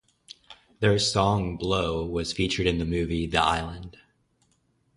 [0.79, 3.97] Their song "Blow" was featured in the movie "The Island".